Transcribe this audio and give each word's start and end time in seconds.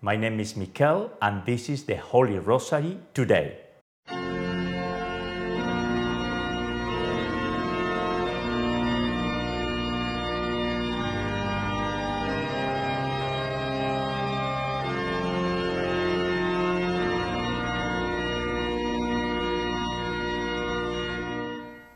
My 0.00 0.14
name 0.14 0.38
is 0.38 0.56
Mikel, 0.56 1.10
and 1.20 1.44
this 1.44 1.68
is 1.68 1.82
the 1.82 1.96
Holy 1.96 2.38
Rosary 2.38 2.98
today. 3.12 3.58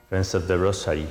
Friends 0.09 0.35
of 0.35 0.49
the 0.49 0.59
Rosary, 0.59 1.07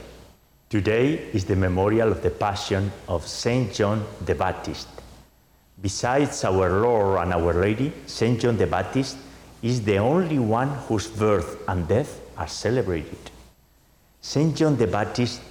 today 0.70 1.14
is 1.32 1.46
the 1.46 1.56
memorial 1.56 2.12
of 2.12 2.22
the 2.22 2.32
Passion 2.32 2.92
of 3.08 3.26
Saint 3.26 3.72
John 3.72 4.06
the 4.26 4.36
Baptist. 4.36 5.01
Besides 5.82 6.44
our 6.44 6.70
Lord 6.82 7.24
and 7.24 7.34
Our 7.34 7.54
Lady, 7.54 7.92
Saint 8.06 8.40
John 8.40 8.56
the 8.56 8.68
Baptist 8.68 9.18
is 9.64 9.82
the 9.82 9.98
only 9.98 10.38
one 10.38 10.70
whose 10.88 11.08
birth 11.08 11.58
and 11.68 11.88
death 11.88 12.22
are 12.38 12.48
celebrated. 12.48 13.18
Saint 14.22 14.56
John 14.56 14.78
the 14.78 14.86
Baptist 14.86 15.42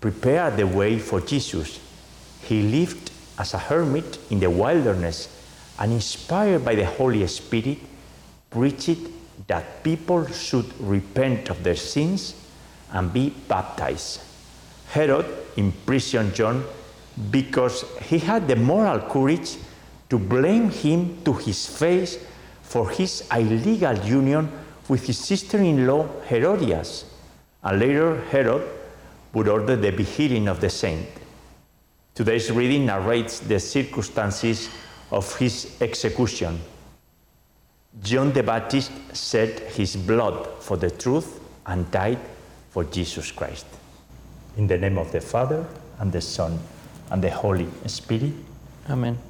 prepared 0.00 0.56
the 0.56 0.66
way 0.66 0.98
for 1.00 1.20
Jesus. 1.20 1.80
He 2.42 2.62
lived 2.62 3.10
as 3.36 3.54
a 3.54 3.58
hermit 3.58 4.18
in 4.30 4.38
the 4.38 4.50
wilderness 4.50 5.28
and, 5.78 5.92
inspired 5.92 6.64
by 6.64 6.76
the 6.76 6.86
Holy 6.86 7.26
Spirit, 7.26 7.78
preached 8.48 9.00
that 9.48 9.82
people 9.82 10.26
should 10.28 10.72
repent 10.80 11.50
of 11.50 11.64
their 11.64 11.74
sins 11.74 12.34
and 12.92 13.12
be 13.12 13.30
baptized. 13.48 14.20
Herod 14.90 15.26
imprisoned 15.56 16.34
John 16.34 16.64
because 17.30 17.84
he 18.02 18.18
had 18.18 18.46
the 18.46 18.56
moral 18.56 19.00
courage 19.00 19.56
to 20.10 20.18
blame 20.18 20.70
him 20.70 21.22
to 21.24 21.32
his 21.32 21.66
face 21.66 22.18
for 22.62 22.90
his 22.90 23.26
illegal 23.32 23.96
union 24.04 24.50
with 24.88 25.06
his 25.06 25.18
sister 25.18 25.58
in 25.58 25.86
law 25.86 26.06
Herodias. 26.28 27.04
And 27.62 27.78
later, 27.78 28.20
Herod 28.30 28.62
would 29.32 29.48
order 29.48 29.76
the 29.76 29.92
beheading 29.92 30.48
of 30.48 30.60
the 30.60 30.68
saint. 30.68 31.06
Today's 32.14 32.50
reading 32.50 32.86
narrates 32.86 33.40
the 33.40 33.60
circumstances 33.60 34.68
of 35.10 35.36
his 35.38 35.76
execution. 35.80 36.60
John 38.02 38.32
the 38.32 38.42
Baptist 38.42 38.90
shed 39.14 39.60
his 39.60 39.96
blood 39.96 40.46
for 40.60 40.76
the 40.76 40.90
truth 40.90 41.40
and 41.66 41.90
died 41.90 42.18
for 42.70 42.84
Jesus 42.84 43.30
Christ. 43.30 43.66
In 44.56 44.66
the 44.66 44.78
name 44.78 44.98
of 44.98 45.12
the 45.12 45.20
Father, 45.20 45.64
and 46.00 46.10
the 46.10 46.20
Son, 46.20 46.58
and 47.10 47.22
the 47.22 47.30
Holy 47.30 47.68
Spirit. 47.86 48.32
Amen. 48.88 49.29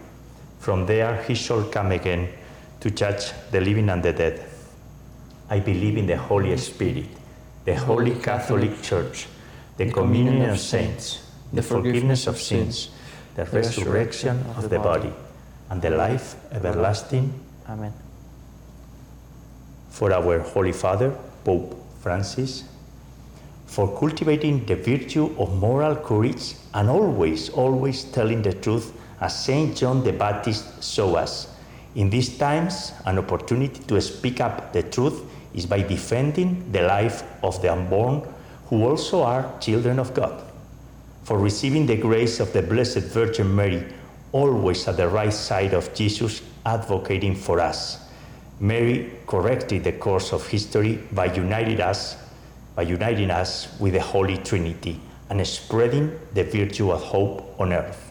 From 0.61 0.85
there 0.85 1.23
he 1.23 1.33
shall 1.33 1.63
come 1.63 1.91
again 1.91 2.29
to 2.81 2.91
judge 2.91 3.31
the 3.49 3.59
living 3.59 3.89
and 3.89 4.03
the 4.03 4.13
dead. 4.13 4.45
I 5.49 5.59
believe 5.59 5.97
in 5.97 6.05
the 6.05 6.17
Holy 6.17 6.55
Spirit, 6.57 7.07
the 7.65 7.75
Holy 7.75 8.13
Catholic 8.15 8.79
Church, 8.83 9.27
the 9.77 9.91
communion 9.91 10.51
of 10.51 10.59
saints, 10.59 11.25
the 11.51 11.63
forgiveness 11.63 12.27
of 12.27 12.37
sins, 12.37 12.91
the 13.35 13.45
resurrection 13.45 14.45
of 14.55 14.69
the 14.69 14.77
body, 14.77 15.11
and 15.71 15.81
the 15.81 15.89
life 15.89 16.35
everlasting. 16.51 17.33
Amen. 17.67 17.93
For 19.89 20.13
our 20.13 20.39
Holy 20.39 20.73
Father, 20.73 21.17
Pope 21.43 21.75
Francis, 22.01 22.65
for 23.65 23.97
cultivating 23.97 24.65
the 24.65 24.75
virtue 24.75 25.33
of 25.39 25.55
moral 25.55 25.95
courage 25.95 26.53
and 26.75 26.87
always, 26.87 27.49
always 27.49 28.03
telling 28.03 28.43
the 28.43 28.53
truth 28.53 28.93
as 29.21 29.45
Saint 29.45 29.77
John 29.77 30.03
the 30.03 30.11
Baptist 30.11 30.83
showed 30.83 31.15
us. 31.15 31.47
In 31.95 32.09
these 32.09 32.37
times, 32.37 32.91
an 33.05 33.19
opportunity 33.19 33.81
to 33.83 34.01
speak 34.01 34.41
up 34.41 34.73
the 34.73 34.83
truth 34.83 35.21
is 35.53 35.65
by 35.65 35.81
defending 35.81 36.71
the 36.71 36.81
life 36.81 37.23
of 37.43 37.61
the 37.61 37.71
unborn, 37.71 38.23
who 38.67 38.87
also 38.87 39.21
are 39.21 39.53
children 39.59 39.99
of 39.99 40.13
God. 40.13 40.43
For 41.23 41.37
receiving 41.37 41.85
the 41.85 41.97
grace 41.97 42.39
of 42.39 42.51
the 42.51 42.61
Blessed 42.61 43.13
Virgin 43.13 43.53
Mary, 43.55 43.85
always 44.31 44.87
at 44.87 44.97
the 44.97 45.07
right 45.07 45.33
side 45.33 45.73
of 45.73 45.93
Jesus, 45.93 46.41
advocating 46.65 47.35
for 47.35 47.59
us. 47.59 47.99
Mary 48.59 49.11
corrected 49.27 49.83
the 49.83 49.91
course 49.91 50.31
of 50.31 50.47
history 50.47 50.99
by 51.11 51.25
uniting 51.33 51.81
us, 51.81 52.15
by 52.75 52.83
uniting 52.83 53.29
us 53.29 53.67
with 53.79 53.93
the 53.93 54.01
Holy 54.01 54.37
Trinity 54.37 54.99
and 55.29 55.45
spreading 55.45 56.17
the 56.33 56.43
virtue 56.43 56.91
of 56.91 57.01
hope 57.01 57.59
on 57.59 57.73
earth. 57.73 58.10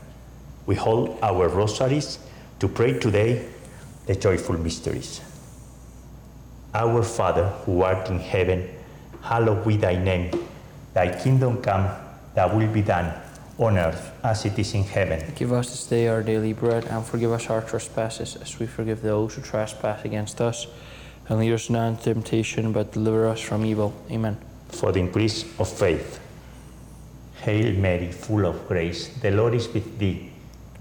We 0.70 0.76
hold 0.76 1.19
our 1.20 1.48
rosaries 1.48 2.20
to 2.60 2.69
pray 2.69 2.92
today 3.00 3.44
the 4.06 4.14
joyful 4.14 4.56
mysteries. 4.56 5.20
Our 6.72 7.03
Father, 7.03 7.48
who 7.66 7.82
art 7.82 8.08
in 8.08 8.20
heaven, 8.20 8.69
hallowed 9.20 9.66
be 9.66 9.76
thy 9.76 9.97
name. 9.97 10.30
Thy 10.94 11.10
kingdom 11.20 11.60
come, 11.60 11.91
thy 12.36 12.47
will 12.54 12.72
be 12.72 12.82
done, 12.82 13.12
on 13.59 13.78
earth 13.78 14.12
as 14.22 14.44
it 14.44 14.56
is 14.60 14.72
in 14.75 14.84
heaven. 14.84 15.32
Give 15.34 15.53
us 15.53 15.70
this 15.70 15.86
day 15.86 16.06
our 16.06 16.22
daily 16.22 16.53
bread, 16.53 16.84
and 16.84 17.04
forgive 17.04 17.32
us 17.32 17.50
our 17.50 17.62
trespasses, 17.62 18.36
as 18.36 18.60
we 18.60 18.69
forgive 18.69 19.03
those 19.03 19.34
who 19.34 19.42
trespass 19.42 20.04
against 20.04 20.41
us. 20.41 20.69
And 21.28 21.41
lead 21.41 21.53
us 21.53 21.69
not 21.69 21.88
into 21.88 22.14
temptation, 22.14 22.70
but 22.70 22.92
deliver 22.92 23.26
us 23.26 23.41
from 23.41 23.66
evil. 23.66 23.92
Amen. 24.09 24.38
For 24.69 24.92
the 24.92 25.00
increase 25.00 25.42
of 25.59 25.69
faith. 25.69 26.20
Hail 27.42 27.75
Mary, 27.75 28.12
full 28.12 28.47
of 28.47 28.69
grace, 28.69 29.09
the 29.09 29.32
Lord 29.32 29.54
is 29.54 29.66
with 29.66 29.98
thee. 29.98 30.29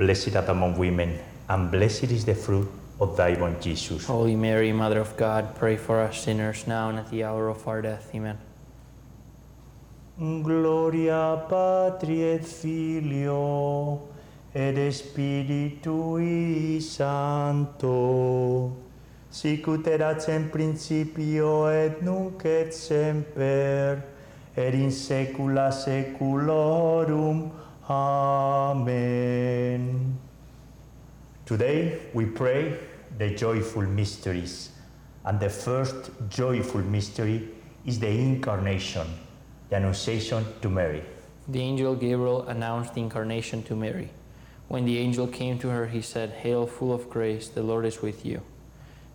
Blessed 0.00 0.34
art 0.34 0.46
thou 0.46 0.52
among 0.54 0.78
women, 0.78 1.18
and 1.46 1.70
blessed 1.70 2.10
is 2.10 2.24
the 2.24 2.34
fruit 2.34 2.66
of 2.98 3.18
thy 3.18 3.34
womb, 3.38 3.60
Jesus. 3.60 4.06
Holy 4.06 4.34
Mary, 4.34 4.72
Mother 4.72 4.98
of 4.98 5.14
God, 5.14 5.54
pray 5.54 5.76
for 5.76 6.00
us 6.00 6.24
sinners 6.24 6.66
now 6.66 6.88
and 6.88 7.00
at 7.00 7.10
the 7.10 7.22
hour 7.22 7.50
of 7.50 7.68
our 7.68 7.82
death. 7.82 8.08
Amen. 8.14 8.38
Gloria 10.18 11.44
Patri 11.46 12.22
et 12.22 12.42
Filio 12.46 14.08
et 14.54 14.90
Spiritui 14.90 16.80
Sancto, 16.80 18.72
sicut 19.30 19.86
erat 19.86 20.26
in 20.30 20.48
principio 20.48 21.66
et 21.66 22.00
nunc 22.00 22.42
et 22.46 22.72
semper, 22.72 24.02
et 24.56 24.74
in 24.74 24.90
saecula 24.90 25.70
saeculorum. 25.70 27.50
Amen. 27.90 29.82
Today 31.44 32.02
we 32.14 32.24
pray 32.24 32.78
the 33.18 33.30
joyful 33.30 33.82
mysteries, 33.82 34.70
and 35.24 35.40
the 35.40 35.50
first 35.50 36.12
joyful 36.28 36.82
mystery 36.82 37.48
is 37.84 37.98
the 37.98 38.06
incarnation, 38.08 39.08
the 39.70 39.76
annunciation 39.78 40.44
to 40.62 40.68
Mary. 40.68 41.02
The 41.48 41.58
angel 41.60 41.96
Gabriel 41.96 42.46
announced 42.46 42.94
the 42.94 43.00
incarnation 43.00 43.64
to 43.64 43.74
Mary. 43.74 44.10
When 44.68 44.84
the 44.84 44.98
angel 44.98 45.26
came 45.26 45.58
to 45.58 45.70
her, 45.70 45.88
he 45.88 46.00
said, 46.00 46.30
Hail, 46.30 46.68
full 46.68 46.92
of 46.92 47.10
grace, 47.10 47.48
the 47.48 47.64
Lord 47.64 47.84
is 47.84 48.00
with 48.00 48.24
you. 48.24 48.42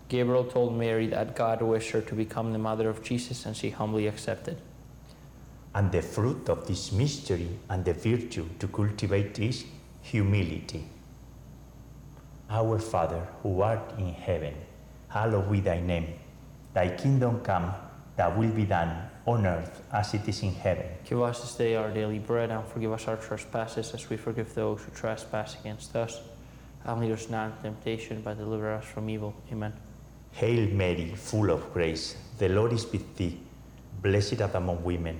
Gabriel 0.10 0.44
told 0.44 0.78
Mary 0.78 1.08
that 1.08 1.34
God 1.34 1.62
wished 1.62 1.92
her 1.92 2.02
to 2.02 2.14
become 2.14 2.52
the 2.52 2.60
mother 2.60 2.90
of 2.90 3.02
Jesus, 3.02 3.46
and 3.46 3.56
she 3.56 3.70
humbly 3.70 4.06
accepted. 4.06 4.58
And 5.76 5.92
the 5.92 6.02
fruit 6.02 6.50
of 6.50 6.66
this 6.66 6.94
mystery 6.94 7.50
and 7.70 7.84
the 7.84 7.94
virtue 7.94 8.48
to 8.60 8.68
cultivate 8.70 9.38
is 9.40 9.66
humility. 10.02 10.88
Our 12.50 12.80
Father, 12.80 13.28
who 13.44 13.62
art 13.62 13.94
in 13.98 14.14
heaven, 14.14 14.54
hallowed 15.10 15.52
be 15.52 15.60
thy 15.60 15.82
name. 15.82 16.14
Thy 16.74 16.96
kingdom 16.96 17.42
come, 17.42 17.74
thy 18.16 18.30
will 18.30 18.52
be 18.52 18.64
done 18.64 19.10
on 19.26 19.46
earth 19.46 19.82
as 19.92 20.14
it 20.14 20.28
is 20.30 20.44
in 20.44 20.54
heaven. 20.54 20.86
Give 21.04 21.22
us 21.22 21.42
this 21.42 21.56
day 21.56 21.76
our 21.76 21.92
daily 21.92 22.20
bread, 22.20 22.52
and 22.52 22.66
forgive 22.66 22.94
us 22.94 23.08
our 23.08 23.18
trespasses 23.18 23.94
as 23.94 24.10
we 24.10 24.16
forgive 24.16 24.54
those 24.54 24.82
who 24.82 24.92
trespass 24.92 25.60
against 25.60 25.96
us. 25.96 26.22
And 26.86 27.02
lead 27.02 27.12
us 27.12 27.30
not 27.30 27.48
into 27.48 27.64
temptation, 27.64 28.22
but 28.24 28.38
deliver 28.38 28.72
us 28.72 28.86
from 28.86 29.10
evil. 29.10 29.34
Amen. 29.52 29.74
Hail 30.32 30.70
Mary, 30.70 31.16
full 31.16 31.50
of 31.50 31.74
grace, 31.74 32.16
the 32.38 32.48
Lord 32.50 32.72
is 32.72 32.90
with 32.92 33.16
thee. 33.18 33.40
Blessed 34.02 34.42
art 34.42 34.54
thou 34.54 34.60
among 34.60 34.84
women, 34.84 35.20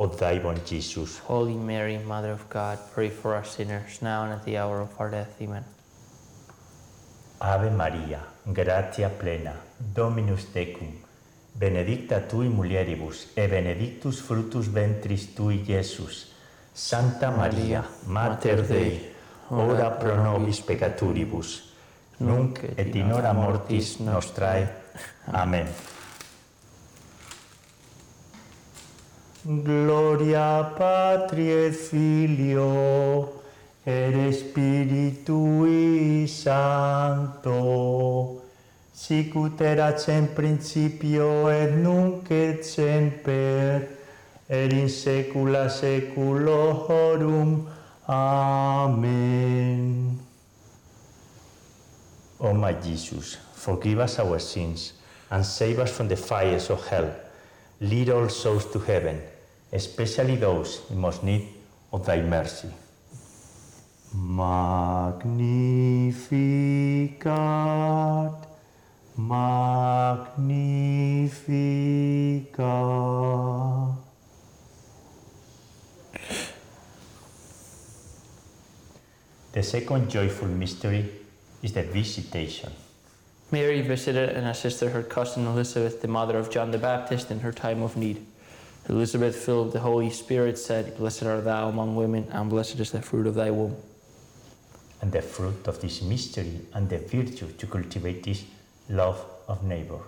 of 0.00 0.16
thy 0.18 0.40
Jesus. 0.64 1.18
Holy 1.18 1.54
Mary, 1.54 1.98
Mother 1.98 2.32
of 2.32 2.48
God, 2.48 2.78
pray 2.94 3.10
for 3.10 3.36
us 3.36 3.56
sinners, 3.56 4.00
now 4.00 4.24
and 4.24 4.32
at 4.32 4.44
the 4.44 4.56
hour 4.56 4.80
of 4.80 4.88
our 4.98 5.10
death. 5.10 5.36
Amen. 5.42 5.64
Ave 7.40 7.70
Maria, 7.70 8.20
gratia 8.50 9.10
plena, 9.10 9.54
Dominus 9.78 10.46
tecum, 10.54 10.96
benedicta 11.52 12.20
tui 12.20 12.48
mulieribus, 12.48 13.28
e 13.34 13.46
benedictus 13.46 14.20
fructus 14.20 14.66
ventris 14.68 15.34
tui, 15.34 15.64
Iesus. 15.68 16.32
Santa 16.72 17.30
Maria, 17.30 17.84
Mater 18.06 18.66
Dei, 18.66 19.12
ora 19.50 19.90
pro 19.90 20.16
nobis 20.16 20.60
peccaturibus, 20.60 21.74
nunc 22.18 22.62
et 22.76 22.94
in 22.94 23.12
hora 23.12 23.32
mortis 23.32 23.98
nostrae. 23.98 24.66
Amen. 25.32 25.68
Gloria 29.42 30.74
Patri 30.76 31.50
et 31.50 31.72
Filio 31.72 33.40
et 33.86 34.32
Spiritui 34.36 36.28
Sancto, 36.28 38.42
sic 38.92 39.32
ut 39.40 39.62
erat 39.64 40.04
in 40.12 40.26
principio 40.36 41.48
et 41.48 41.72
nunc 41.72 42.28
et 42.30 42.60
semper, 42.62 43.88
et 44.50 44.76
in 44.76 44.92
saecula 44.92 45.70
saeculorum. 45.72 47.64
Amen. 48.08 50.18
O 52.40 52.52
my 52.52 52.74
Jesus, 52.74 53.38
forgive 53.54 54.00
us 54.00 54.18
our 54.18 54.38
sins 54.38 54.92
and 55.30 55.46
save 55.46 55.78
us 55.78 55.90
from 55.90 56.08
the 56.08 56.16
fires 56.16 56.68
of 56.68 56.86
hell. 56.88 57.29
Lead 57.80 58.10
all 58.10 58.28
souls 58.28 58.66
to 58.72 58.78
heaven, 58.78 59.22
especially 59.72 60.36
those 60.36 60.82
in 60.90 60.98
most 60.98 61.24
need 61.24 61.48
of 61.92 62.04
thy 62.04 62.20
mercy. 62.20 62.68
Magnificat, 64.14 65.16
Magnificat. 69.16 70.20
The 79.52 79.62
second 79.62 80.10
joyful 80.10 80.48
mystery 80.48 81.10
is 81.62 81.72
the 81.72 81.82
visitation. 81.82 82.72
Mary 83.52 83.80
visited 83.80 84.30
and 84.30 84.46
assisted 84.46 84.90
her 84.90 85.02
cousin 85.02 85.46
Elizabeth, 85.46 86.02
the 86.02 86.08
mother 86.08 86.38
of 86.38 86.50
John 86.50 86.70
the 86.70 86.78
Baptist, 86.78 87.30
in 87.30 87.40
her 87.40 87.52
time 87.52 87.82
of 87.82 87.96
need. 87.96 88.24
Elizabeth, 88.88 89.36
filled 89.36 89.66
with 89.66 89.72
the 89.74 89.80
Holy 89.80 90.10
Spirit, 90.10 90.58
said, 90.58 90.96
Blessed 90.96 91.24
art 91.24 91.44
thou 91.44 91.68
among 91.68 91.96
women, 91.96 92.28
and 92.30 92.48
blessed 92.48 92.78
is 92.78 92.92
the 92.92 93.02
fruit 93.02 93.26
of 93.26 93.34
thy 93.34 93.50
womb. 93.50 93.76
And 95.02 95.10
the 95.10 95.22
fruit 95.22 95.66
of 95.66 95.80
this 95.80 96.02
mystery 96.02 96.60
and 96.74 96.88
the 96.88 96.98
virtue 96.98 97.50
to 97.52 97.66
cultivate 97.66 98.26
is 98.26 98.44
love 98.88 99.24
of 99.48 99.64
neighbor. 99.64 100.00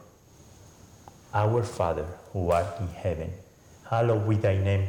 Our 1.34 1.62
Father, 1.62 2.06
who 2.32 2.50
art 2.50 2.78
in 2.80 2.88
heaven, 2.88 3.32
hallowed 3.88 4.28
be 4.28 4.36
thy 4.36 4.56
name. 4.56 4.88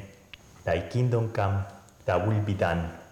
Thy 0.63 0.81
kingdom 0.81 1.31
come, 1.31 1.63
thy 2.05 2.17
will 2.17 2.41
be 2.41 2.53
done, 2.53 2.89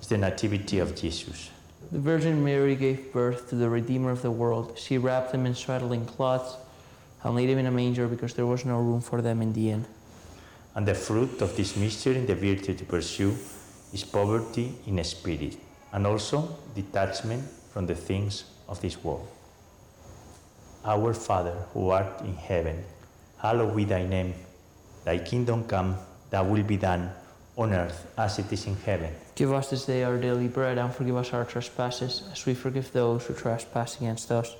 is 0.00 0.08
the 0.08 0.18
Nativity 0.18 0.80
of 0.80 0.96
Jesus. 0.96 1.50
The 1.92 2.00
Virgin 2.00 2.42
Mary 2.42 2.74
gave 2.74 3.12
birth 3.12 3.48
to 3.50 3.54
the 3.54 3.68
Redeemer 3.68 4.10
of 4.10 4.22
the 4.22 4.32
world. 4.32 4.76
She 4.76 4.98
wrapped 4.98 5.32
him 5.32 5.46
in 5.46 5.54
swaddling 5.54 6.06
cloths 6.06 6.56
and 7.22 7.36
laid 7.36 7.50
him 7.50 7.58
in 7.58 7.66
a 7.66 7.70
manger 7.70 8.08
because 8.08 8.34
there 8.34 8.46
was 8.46 8.64
no 8.64 8.80
room 8.80 9.00
for 9.00 9.22
them 9.22 9.40
in 9.40 9.52
the 9.52 9.70
inn. 9.70 9.84
And 10.74 10.88
the 10.88 10.94
fruit 10.94 11.40
of 11.40 11.56
this 11.56 11.76
mystery, 11.76 12.18
the 12.24 12.34
virtue 12.34 12.74
to 12.74 12.84
pursue, 12.84 13.36
is 13.96 14.04
poverty 14.04 14.74
in 14.86 15.02
spirit, 15.02 15.56
and 15.92 16.06
also 16.06 16.38
detachment 16.74 17.42
from 17.72 17.86
the 17.86 17.94
things 17.94 18.44
of 18.68 18.78
this 18.82 19.02
world. 19.02 19.26
Our 20.84 21.14
Father, 21.14 21.56
who 21.72 21.88
art 21.88 22.20
in 22.20 22.34
heaven, 22.34 22.84
hallowed 23.38 23.74
be 23.74 23.84
thy 23.84 24.04
name. 24.04 24.34
Thy 25.06 25.18
kingdom 25.18 25.64
come, 25.64 25.96
thy 26.28 26.42
will 26.42 26.62
be 26.62 26.76
done, 26.76 27.10
on 27.56 27.72
earth 27.72 27.98
as 28.18 28.38
it 28.38 28.52
is 28.52 28.66
in 28.66 28.76
heaven. 28.84 29.12
Give 29.34 29.52
us 29.54 29.70
this 29.70 29.86
day 29.86 30.04
our 30.04 30.18
daily 30.18 30.48
bread, 30.48 30.76
and 30.76 30.92
forgive 30.94 31.16
us 31.16 31.32
our 31.32 31.46
trespasses, 31.46 32.22
as 32.32 32.44
we 32.44 32.52
forgive 32.52 32.92
those 32.92 33.24
who 33.24 33.32
trespass 33.32 33.96
against 33.96 34.30
us. 34.30 34.54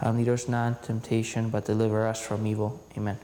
And 0.00 0.16
lead 0.16 0.30
us 0.30 0.48
not 0.48 0.68
into 0.68 0.82
temptation, 0.86 1.50
but 1.50 1.66
deliver 1.66 2.06
us 2.08 2.20
from 2.26 2.46
evil. 2.46 2.80
Amen. 2.96 3.18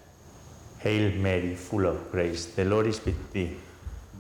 Hail 0.81 1.11
Mary, 1.17 1.55
full 1.55 1.87
of 1.87 2.13
grace, 2.13 2.45
the 2.55 2.67
Lord 2.67 2.87
is 2.87 3.03
with 3.03 3.33
thee. 3.33 3.57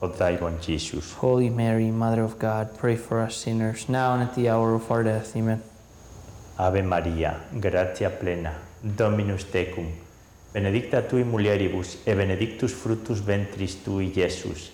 of 0.00 0.18
thy 0.18 0.36
Jesus. 0.60 1.14
Holy 1.14 1.48
Mary, 1.48 1.90
Mother 1.90 2.22
of 2.22 2.38
God, 2.38 2.76
pray 2.76 2.96
for 2.96 3.20
us 3.20 3.36
sinners, 3.36 3.88
now 3.88 4.14
and 4.14 4.22
at 4.22 4.34
the 4.34 4.48
hour 4.48 4.74
of 4.74 4.90
our 4.90 5.02
death. 5.02 5.36
Amen. 5.36 5.62
Ave 6.58 6.82
Maria, 6.82 7.40
gratia 7.60 8.10
plena, 8.10 8.54
Dominus 8.82 9.44
tecum, 9.44 9.90
benedicta 10.52 11.02
tui 11.02 11.24
mulieribus, 11.24 11.98
et 12.06 12.14
benedictus 12.14 12.72
fructus 12.72 13.20
ventris 13.20 13.82
tui, 13.84 14.12
Jesus. 14.12 14.70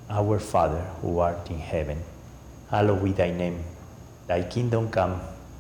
Our 0.10 0.40
Father, 0.40 0.82
who 1.04 1.20
art 1.20 1.48
in 1.52 1.60
heaven, 1.60 2.02
hallowed 2.72 3.04
be 3.04 3.12
thy 3.12 3.30
name. 3.30 3.64
Thy 4.26 4.42
kingdom 4.42 4.90
come, 4.90 5.22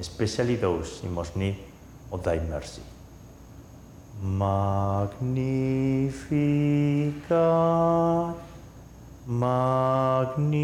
especially 0.00 0.56
those 0.56 1.02
in 1.04 1.12
most 1.12 1.36
need 1.36 1.56
of 2.10 2.24
thy 2.24 2.38
mercy. 2.40 2.82
Magnificat, 4.22 5.20
Magnificat. 9.26 10.60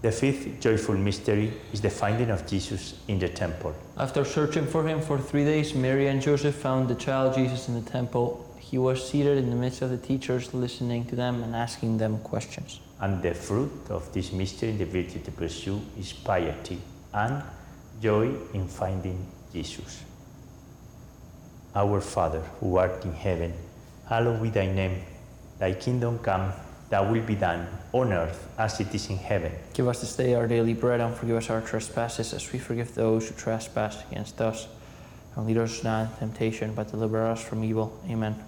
The 0.00 0.12
fifth 0.12 0.60
joyful 0.60 0.94
mystery 0.94 1.52
is 1.72 1.80
the 1.80 1.90
finding 1.90 2.30
of 2.30 2.46
Jesus 2.46 2.94
in 3.08 3.18
the 3.18 3.28
temple. 3.28 3.74
After 3.96 4.24
searching 4.24 4.64
for 4.66 4.86
him 4.86 5.02
for 5.02 5.18
three 5.18 5.44
days, 5.44 5.74
Mary 5.74 6.06
and 6.06 6.22
Joseph 6.22 6.54
found 6.54 6.88
the 6.88 6.94
child 6.94 7.34
Jesus 7.34 7.68
in 7.68 7.74
the 7.74 7.90
temple. 7.90 8.47
He 8.70 8.76
was 8.76 9.08
seated 9.08 9.38
in 9.38 9.48
the 9.48 9.56
midst 9.56 9.80
of 9.80 9.88
the 9.88 9.96
teachers, 9.96 10.52
listening 10.52 11.06
to 11.06 11.16
them 11.16 11.42
and 11.42 11.56
asking 11.56 11.96
them 11.96 12.18
questions. 12.18 12.80
And 13.00 13.22
the 13.22 13.32
fruit 13.32 13.72
of 13.88 14.12
this 14.12 14.30
mystery, 14.30 14.72
the 14.72 14.84
virtue 14.84 15.20
to 15.20 15.30
pursue, 15.30 15.80
is 15.98 16.12
piety 16.12 16.78
and 17.14 17.42
joy 18.02 18.34
in 18.52 18.68
finding 18.68 19.26
Jesus. 19.54 20.02
Our 21.74 22.02
Father, 22.02 22.40
who 22.60 22.76
art 22.76 23.02
in 23.06 23.14
heaven, 23.14 23.54
hallowed 24.06 24.42
be 24.42 24.50
thy 24.50 24.66
name. 24.66 25.00
Thy 25.58 25.72
kingdom 25.72 26.18
come, 26.18 26.52
thy 26.90 27.00
will 27.00 27.22
be 27.22 27.36
done, 27.36 27.66
on 27.92 28.12
earth 28.12 28.48
as 28.58 28.80
it 28.80 28.94
is 28.94 29.08
in 29.08 29.16
heaven. 29.16 29.52
Give 29.72 29.88
us 29.88 30.02
this 30.02 30.14
day 30.14 30.34
our 30.34 30.46
daily 30.46 30.74
bread, 30.74 31.00
and 31.00 31.14
forgive 31.14 31.36
us 31.36 31.48
our 31.48 31.62
trespasses, 31.62 32.34
as 32.34 32.52
we 32.52 32.58
forgive 32.58 32.94
those 32.94 33.30
who 33.30 33.34
trespass 33.34 34.02
against 34.10 34.42
us. 34.42 34.68
And 35.36 35.46
lead 35.46 35.56
us 35.56 35.82
not 35.82 36.02
into 36.02 36.18
temptation, 36.18 36.74
but 36.74 36.90
deliver 36.90 37.26
us 37.26 37.42
from 37.42 37.64
evil. 37.64 37.98
Amen. 38.10 38.47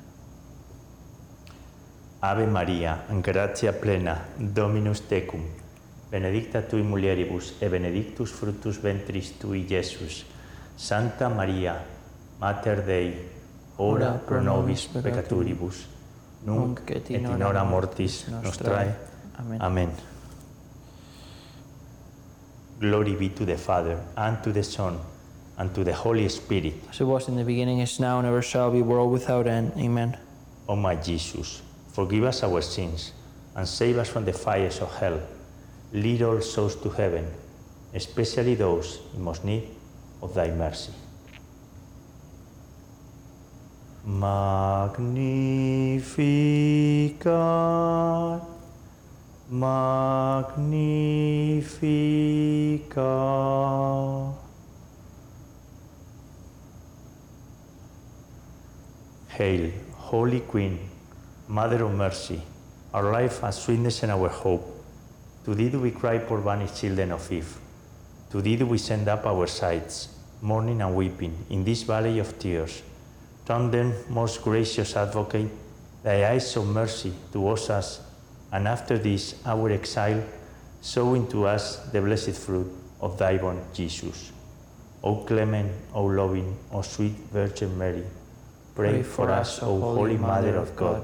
Ave 2.23 2.45
Maria, 2.45 3.03
gratia 3.21 3.73
plena, 3.73 4.15
Dominus 4.37 5.01
tecum, 5.07 5.41
benedicta 6.09 6.61
tui 6.61 6.83
mulieribus, 6.83 7.55
e 7.59 7.67
benedictus 7.67 8.29
fructus 8.29 8.77
ventris 8.77 9.37
tui, 9.39 9.65
Iesus. 9.67 10.25
Santa 10.75 11.29
Maria, 11.29 11.83
Mater 12.39 12.83
Dei, 12.83 13.29
ora 13.77 14.11
pro 14.11 14.39
nobis 14.39 14.85
peccatoribus, 14.85 15.87
nunc 16.45 16.89
et 16.89 17.09
in 17.09 17.25
hora 17.41 17.63
mortis 17.63 18.27
nostrae. 18.27 18.95
Amen. 19.39 19.61
Amen. 19.61 19.91
Glory 22.79 23.15
be 23.15 23.29
to 23.29 23.45
the 23.45 23.57
Father, 23.57 23.97
and 24.15 24.41
to 24.43 24.51
the 24.51 24.63
Son, 24.63 24.99
and 25.57 25.73
to 25.73 25.83
the 25.83 25.93
Holy 25.93 26.29
Spirit. 26.29 26.73
As 26.89 26.99
it 26.99 27.05
was 27.05 27.27
in 27.27 27.35
the 27.35 27.43
beginning, 27.43 27.79
is 27.79 27.99
now, 27.99 28.19
and 28.19 28.27
ever 28.27 28.41
shall 28.41 28.71
be, 28.71 28.81
world 28.81 29.11
without 29.11 29.47
end. 29.47 29.73
Amen. 29.77 30.17
O 30.67 30.75
my 30.75 30.95
Jesus, 30.95 31.61
forgive 31.93 32.23
us 32.23 32.43
our 32.43 32.61
sins 32.61 33.13
and 33.55 33.67
save 33.67 33.97
us 33.97 34.09
from 34.09 34.25
the 34.25 34.33
fires 34.33 34.79
of 34.79 34.93
hell. 34.95 35.19
Lead 35.93 36.21
all 36.21 36.41
souls 36.41 36.75
to 36.77 36.89
heaven, 36.89 37.27
especially 37.93 38.55
those 38.55 38.99
in 39.13 39.21
most 39.21 39.43
need 39.43 39.67
of 40.21 40.33
thy 40.33 40.49
mercy. 40.51 40.93
Magnificat, 44.05 44.41
Magnificat. 49.49 50.71
Hail, 59.29 59.71
Holy 59.95 60.39
Queen, 60.41 60.90
Mother 61.51 61.83
of 61.83 61.91
Mercy, 61.91 62.41
our 62.93 63.11
life 63.11 63.43
and 63.43 63.53
sweetness 63.53 64.03
and 64.03 64.11
our 64.13 64.29
hope. 64.29 64.63
To 65.43 65.53
thee 65.53 65.67
do 65.67 65.81
we 65.81 65.91
cry, 65.91 66.17
poor 66.17 66.39
banished 66.39 66.79
children 66.79 67.11
of 67.11 67.29
Eve. 67.29 67.57
To 68.29 68.41
thee 68.41 68.55
do 68.55 68.65
we 68.65 68.77
send 68.77 69.09
up 69.09 69.25
our 69.25 69.47
sighs, 69.47 70.07
mourning 70.41 70.81
and 70.81 70.95
weeping, 70.95 71.35
in 71.49 71.65
this 71.65 71.83
valley 71.83 72.19
of 72.19 72.39
tears. 72.39 72.81
Turn 73.45 73.69
then, 73.69 73.93
most 74.07 74.41
gracious 74.43 74.95
Advocate, 74.95 75.49
thy 76.03 76.25
eyes 76.31 76.55
of 76.55 76.67
mercy 76.67 77.11
towards 77.33 77.69
us, 77.69 77.99
and 78.53 78.65
after 78.65 78.97
this 78.97 79.35
our 79.45 79.71
exile, 79.71 80.23
sow 80.79 81.15
into 81.15 81.45
us 81.45 81.79
the 81.91 81.99
blessed 81.99 82.31
fruit 82.31 82.71
of 83.01 83.17
thy 83.17 83.35
womb, 83.35 83.59
Jesus. 83.73 84.31
O 85.03 85.25
clement, 85.25 85.69
O 85.93 86.05
loving, 86.05 86.57
O 86.71 86.81
sweet 86.81 87.17
Virgin 87.33 87.77
Mary, 87.77 88.05
pray, 88.73 89.03
for 89.03 89.29
us, 89.29 89.61
O 89.61 89.81
Holy 89.81 90.15
Mother 90.15 90.55
of 90.55 90.73
God, 90.77 91.03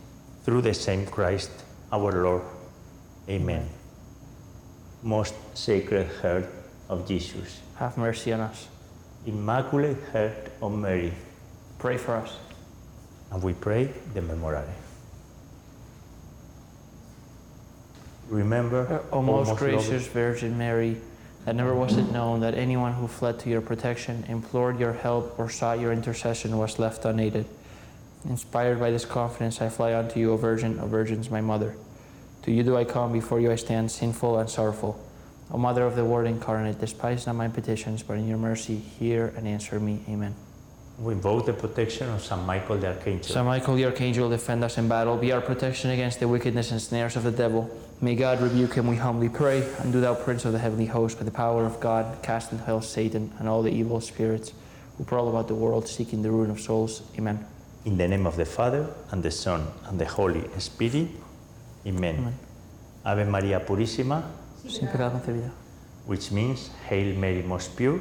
through 0.43 0.61
the 0.61 0.73
same 0.73 1.05
Christ 1.05 1.51
our 1.91 2.11
Lord. 2.23 2.41
Amen. 3.29 3.67
Most 5.03 5.33
Sacred 5.57 6.07
Heart 6.21 6.49
of 6.89 7.07
Jesus, 7.07 7.59
Have 7.77 7.97
mercy 7.97 8.33
on 8.33 8.41
us. 8.41 8.67
Immaculate 9.25 9.97
Heart 10.11 10.51
of 10.61 10.71
Mary, 10.73 11.13
Pray 11.79 11.97
for 11.97 12.15
us. 12.15 12.37
and 13.31 13.41
we 13.41 13.53
pray 13.53 13.89
the 14.13 14.21
Memorare. 14.21 14.67
Remember, 18.29 19.03
O 19.11 19.21
most 19.21 19.49
loving- 19.49 19.75
gracious 19.77 20.07
Virgin 20.07 20.57
Mary, 20.57 20.97
that 21.45 21.55
never 21.55 21.73
was 21.73 21.97
it 21.97 22.11
known 22.11 22.39
that 22.41 22.53
anyone 22.53 22.93
who 22.93 23.07
fled 23.07 23.39
to 23.39 23.49
your 23.49 23.61
protection, 23.61 24.23
implored 24.29 24.79
your 24.79 24.93
help, 24.93 25.37
or 25.39 25.49
sought 25.49 25.79
your 25.79 25.91
intercession 25.91 26.57
was 26.57 26.77
left 26.79 27.03
unaided. 27.05 27.45
Inspired 28.29 28.79
by 28.79 28.91
this 28.91 29.05
confidence, 29.05 29.61
I 29.61 29.69
fly 29.69 29.95
unto 29.95 30.19
you, 30.19 30.31
O 30.31 30.37
Virgin, 30.37 30.79
O 30.79 30.87
Virgins, 30.87 31.29
my 31.29 31.41
Mother. 31.41 31.75
To 32.43 32.51
you 32.51 32.63
do 32.63 32.77
I 32.77 32.83
come, 32.83 33.11
before 33.11 33.39
you 33.39 33.51
I 33.51 33.55
stand, 33.55 33.91
sinful 33.91 34.37
and 34.39 34.49
sorrowful. 34.49 35.03
O 35.51 35.57
Mother 35.57 35.83
of 35.85 35.95
the 35.95 36.05
Word 36.05 36.27
incarnate, 36.27 36.79
despise 36.79 37.25
not 37.27 37.35
my 37.35 37.47
petitions, 37.47 38.03
but 38.03 38.13
in 38.13 38.27
your 38.27 38.37
mercy 38.37 38.77
hear 38.77 39.33
and 39.35 39.47
answer 39.47 39.79
me. 39.79 39.99
Amen. 40.07 40.35
we 40.99 41.13
invoke 41.13 41.47
the 41.47 41.53
protection 41.53 42.09
of 42.09 42.21
Saint 42.23 42.43
Michael 42.45 42.77
the 42.77 42.87
Archangel. 42.87 43.23
Saint 43.23 43.45
Michael 43.45 43.75
the 43.75 43.85
Archangel, 43.85 44.29
defend 44.29 44.63
us 44.63 44.77
in 44.77 44.87
battle. 44.87 45.17
Be 45.17 45.31
our 45.31 45.41
protection 45.41 45.89
against 45.89 46.19
the 46.19 46.27
wickedness 46.27 46.71
and 46.71 46.79
snares 46.81 47.15
of 47.15 47.23
the 47.23 47.31
devil. 47.31 47.69
May 48.01 48.15
God 48.15 48.39
rebuke 48.39 48.75
him, 48.75 48.87
we 48.87 48.97
humbly 48.97 49.29
pray. 49.29 49.67
And 49.79 49.91
do 49.91 49.99
thou, 49.99 50.13
Prince 50.13 50.45
of 50.45 50.53
the 50.53 50.59
heavenly 50.59 50.85
host, 50.85 51.17
by 51.17 51.23
the 51.23 51.31
power 51.31 51.65
of 51.65 51.79
God, 51.79 52.21
cast 52.21 52.51
into 52.51 52.63
hell 52.63 52.81
Satan 52.81 53.31
and 53.39 53.49
all 53.49 53.63
the 53.63 53.71
evil 53.71 53.99
spirits 53.99 54.53
who 54.97 55.03
prowl 55.03 55.27
about 55.29 55.47
the 55.47 55.55
world 55.55 55.87
seeking 55.87 56.21
the 56.21 56.29
ruin 56.31 56.51
of 56.51 56.59
souls. 56.59 57.01
Amen. 57.17 57.45
In 57.85 57.97
the 57.97 58.07
name 58.07 58.27
of 58.27 58.35
the 58.37 58.45
Father, 58.45 58.87
and 59.11 59.23
the 59.23 59.31
Son, 59.31 59.65
and 59.87 59.99
the 59.99 60.05
Holy 60.05 60.43
Spirit. 60.59 61.07
Amen. 61.85 62.15
Amen. 62.15 62.33
Ave 63.03 63.23
Maria 63.25 63.59
Purissima, 63.59 64.23
Sin 64.67 64.87
pecado 64.87 65.19
concebida. 65.19 65.49
which 66.05 66.31
means 66.31 66.69
Hail 66.87 67.15
Mary 67.17 67.41
most 67.41 67.75
pure, 67.75 67.99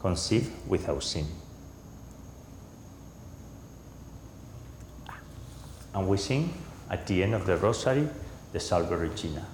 conceived 0.00 0.50
without 0.66 1.02
sin. 1.02 1.26
And 5.94 6.08
we 6.08 6.16
sing 6.16 6.50
at 6.88 7.06
the 7.06 7.22
end 7.22 7.34
of 7.34 7.44
the 7.44 7.58
Rosary 7.58 8.08
the 8.52 8.60
Salve 8.60 8.90
Regina. 8.92 9.46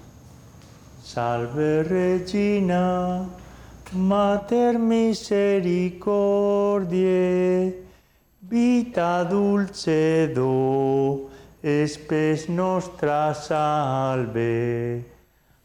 Salve 1.03 1.91
Regina, 1.91 3.29
Mater 3.93 4.75
misericordiae, 4.79 7.75
vita 8.41 9.25
dulcedo, 9.25 10.47
spes 11.63 12.49
nostra 12.49 13.35
salve. 13.35 15.05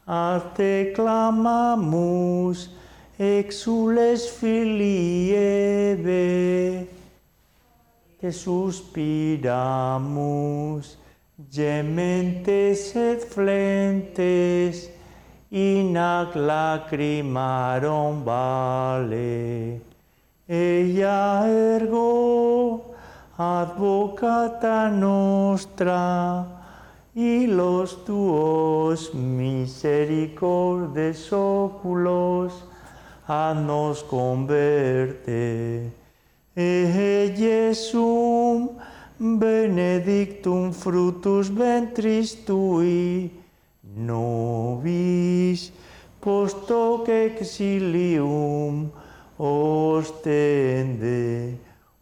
A 0.06 0.40
te 0.54 0.92
clamamus, 0.94 2.70
exules 3.18 4.28
filii 4.28 5.32
Eve, 5.32 6.88
que 8.20 8.30
suspiramus, 8.32 9.38
gementes 11.50 12.94
et 12.96 13.24
flentes, 13.24 14.90
in 15.50 15.96
ac 15.96 16.34
lacrimarum 16.36 18.24
vale. 18.24 19.93
Ella 20.46 21.48
ergo, 21.48 22.94
advocata 23.38 24.90
nostra, 24.90 26.46
y 27.14 27.46
los 27.46 28.04
tuos 28.04 29.14
misericordes 29.14 31.32
oculos, 31.32 32.52
nos 33.26 34.02
converte. 34.02 35.90
E 36.54 37.34
Jesum 37.36 38.76
benedictum 39.18 40.72
frutus 40.72 41.48
ventris 41.48 42.34
tui, 42.44 43.30
nobis 43.96 45.72
post 46.20 46.70
hoc 46.70 47.08
exilium 47.08 48.90
ostende, 49.38 50.28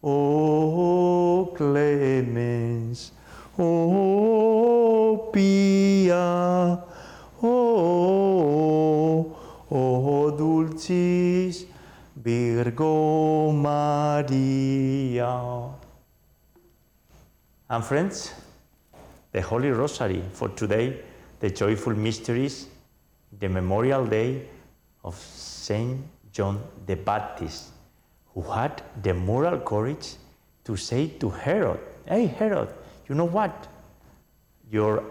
o 0.03 1.53
clemens, 1.57 3.13
o 3.59 5.31
pia, 5.33 6.79
o, 7.43 9.33
o 9.71 10.31
dulcis 10.37 11.67
Virgo 12.17 13.53
Maria. 13.53 15.33
And 17.69 17.83
friends, 17.83 18.33
the 19.33 19.41
Holy 19.41 19.71
Rosary 19.71 20.23
for 20.33 20.51
today, 20.51 21.01
the 21.41 21.51
joyful 21.51 21.95
mysteries, 21.95 22.69
the 23.39 23.49
memorial 23.49 24.05
day 24.07 24.47
of 25.03 25.17
Saint 25.17 25.99
John 26.33 26.63
the 26.87 26.97
Baptist, 26.97 27.71
who 28.35 28.43
had 28.43 28.83
the 29.03 29.15
moral 29.15 29.61
courage 29.61 30.15
to 30.65 30.77
say 30.77 31.09
to 31.21 31.31
Herod, 31.31 31.81
Hey, 32.07 32.27
Herod, 32.27 32.69
you 33.09 33.15
know 33.15 33.27
what? 33.27 33.69
Your 34.71 35.05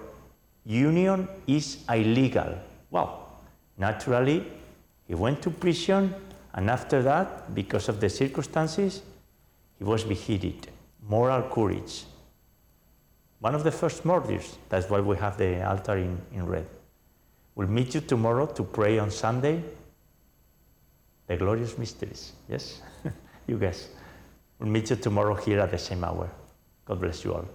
union 0.65 1.27
is 1.47 1.83
illegal. 1.89 2.57
Well, 2.89 3.29
naturally, 3.77 4.45
he 5.07 5.15
went 5.15 5.41
to 5.43 5.49
prison, 5.51 6.13
and 6.53 6.69
after 6.69 7.01
that, 7.03 7.53
because 7.53 7.89
of 7.89 7.99
the 7.99 8.09
circumstances, 8.09 9.01
he 9.77 9.83
was 9.83 10.03
beheaded. 10.03 10.67
Moral 11.07 11.43
courage. 11.49 12.05
One 13.39 13.55
of 13.55 13.63
the 13.63 13.71
first 13.71 14.05
martyrs. 14.05 14.57
That's 14.69 14.89
why 14.89 14.99
we 14.99 15.17
have 15.17 15.37
the 15.37 15.67
altar 15.67 15.97
in, 15.97 16.21
in 16.31 16.45
red. 16.45 16.67
We'll 17.55 17.67
meet 17.67 17.95
you 17.95 18.01
tomorrow 18.01 18.45
to 18.45 18.63
pray 18.63 18.99
on 18.99 19.11
Sunday. 19.11 19.63
The 21.31 21.37
glorious 21.37 21.77
mysteries. 21.77 22.33
Yes? 22.49 22.81
you 23.47 23.57
guess. 23.57 23.87
We'll 24.59 24.67
meet 24.67 24.89
you 24.89 24.97
tomorrow 24.97 25.33
here 25.33 25.61
at 25.61 25.71
the 25.71 25.77
same 25.77 26.03
hour. 26.03 26.29
God 26.83 26.99
bless 26.99 27.23
you 27.23 27.33
all. 27.33 27.47